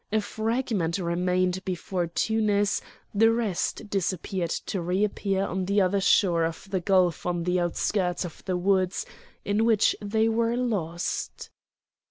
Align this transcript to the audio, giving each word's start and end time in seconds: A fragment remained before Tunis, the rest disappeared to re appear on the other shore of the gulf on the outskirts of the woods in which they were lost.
A 0.11 0.19
fragment 0.19 0.97
remained 0.97 1.63
before 1.63 2.07
Tunis, 2.07 2.81
the 3.13 3.31
rest 3.31 3.87
disappeared 3.87 4.49
to 4.65 4.81
re 4.81 5.03
appear 5.03 5.45
on 5.45 5.65
the 5.65 5.79
other 5.79 6.01
shore 6.01 6.43
of 6.43 6.67
the 6.71 6.79
gulf 6.79 7.23
on 7.27 7.43
the 7.43 7.59
outskirts 7.59 8.25
of 8.25 8.43
the 8.45 8.57
woods 8.57 9.05
in 9.45 9.63
which 9.63 9.95
they 10.01 10.27
were 10.27 10.57
lost. 10.57 11.51